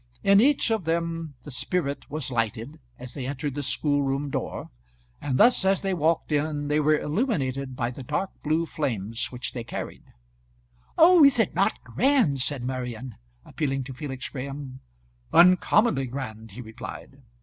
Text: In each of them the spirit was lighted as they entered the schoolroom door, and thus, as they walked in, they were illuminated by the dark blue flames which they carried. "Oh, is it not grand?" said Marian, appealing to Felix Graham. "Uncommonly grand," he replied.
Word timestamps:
In 0.23 0.41
each 0.41 0.71
of 0.71 0.85
them 0.85 1.35
the 1.43 1.51
spirit 1.51 2.09
was 2.09 2.31
lighted 2.31 2.79
as 2.97 3.13
they 3.13 3.27
entered 3.27 3.53
the 3.53 3.61
schoolroom 3.61 4.31
door, 4.31 4.71
and 5.21 5.37
thus, 5.37 5.63
as 5.63 5.83
they 5.83 5.93
walked 5.93 6.31
in, 6.31 6.69
they 6.69 6.79
were 6.79 6.97
illuminated 6.97 7.75
by 7.75 7.91
the 7.91 8.01
dark 8.01 8.31
blue 8.41 8.65
flames 8.65 9.31
which 9.31 9.53
they 9.53 9.63
carried. 9.63 10.05
"Oh, 10.97 11.23
is 11.23 11.37
it 11.39 11.53
not 11.53 11.83
grand?" 11.83 12.41
said 12.41 12.63
Marian, 12.63 13.13
appealing 13.45 13.83
to 13.83 13.93
Felix 13.93 14.27
Graham. 14.27 14.79
"Uncommonly 15.31 16.07
grand," 16.07 16.49
he 16.53 16.61
replied. 16.61 17.21